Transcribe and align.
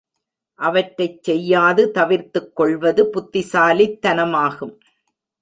அவற்றைச் 0.59 1.23
செய்யாது 1.23 1.91
தவிர்த்துக் 1.91 2.55
கொள்வது 2.55 3.03
புத்திசாலித்தனமாகும். 3.13 4.75